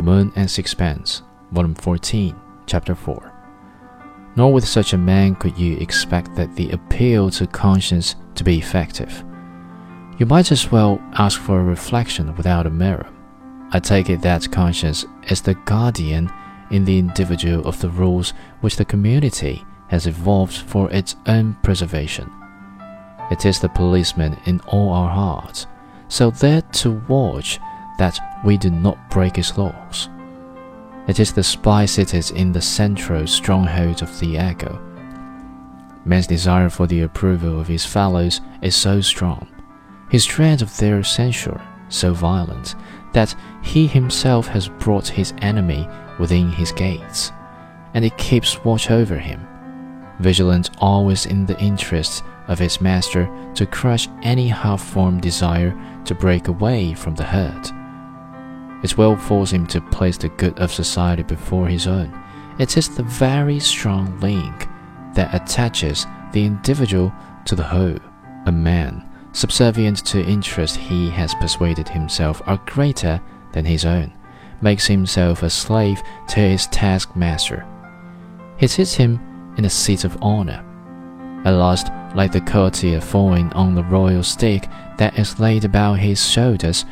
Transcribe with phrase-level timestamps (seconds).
[0.00, 1.20] The Moon and Sixpence,
[1.52, 2.34] Volume 14,
[2.64, 4.32] Chapter 4.
[4.34, 8.56] Nor with such a man could you expect that the appeal to conscience to be
[8.56, 9.22] effective.
[10.18, 13.06] You might as well ask for a reflection without a mirror.
[13.72, 16.32] I take it that conscience is the guardian
[16.70, 22.32] in the individual of the rules which the community has evolved for its own preservation.
[23.30, 25.66] It is the policeman in all our hearts,
[26.08, 27.60] so there to watch
[28.00, 30.08] that we do not break its laws.
[31.06, 34.80] It is the spy cities in the central stronghold of the ego.
[36.06, 39.46] Man's desire for the approval of his fellows is so strong,
[40.08, 42.74] his dread of their censure so violent,
[43.12, 45.86] that he himself has brought his enemy
[46.18, 47.32] within his gates,
[47.92, 49.46] and it keeps watch over him,
[50.20, 56.48] vigilant always in the interests of his master to crush any half-formed desire to break
[56.48, 57.70] away from the herd.
[58.82, 62.16] It will force him to place the good of society before his own.
[62.58, 64.68] It is the very strong link
[65.14, 67.12] that attaches the individual
[67.46, 67.98] to the whole.
[68.46, 73.20] A man, subservient to interests he has persuaded himself are greater
[73.52, 74.12] than his own,
[74.60, 77.66] makes himself a slave to his taskmaster.
[78.56, 80.64] He sits him in a seat of honor.
[81.44, 86.28] At last, like the courtier falling on the royal stick that is laid about his
[86.28, 86.84] shoulders,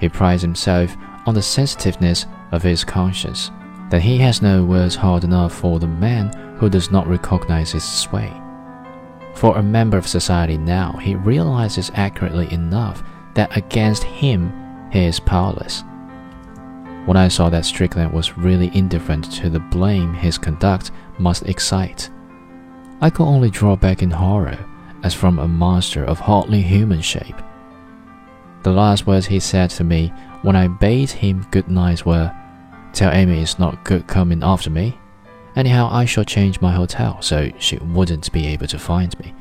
[0.00, 0.96] he prides himself
[1.26, 3.50] on the sensitiveness of his conscience,
[3.90, 7.84] that he has no words hard enough for the man who does not recognize his
[7.84, 8.32] sway.
[9.34, 13.02] For a member of society now, he realizes accurately enough
[13.34, 14.52] that against him
[14.92, 15.84] he is powerless.
[17.06, 22.10] When I saw that Strickland was really indifferent to the blame his conduct must excite,
[23.00, 24.58] I could only draw back in horror
[25.02, 27.34] as from a monster of hardly human shape.
[28.62, 32.32] The last words he said to me when I bade him good night were,
[32.92, 34.98] Tell Amy it's not good coming after me.
[35.56, 39.34] Anyhow, I shall change my hotel so she wouldn't be able to find me.